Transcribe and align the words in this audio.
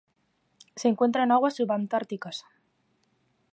Se 0.75 0.87
encuentra 0.87 1.21
en 1.25 1.31
aguas 1.31 1.57
subantárticas. 1.57 2.43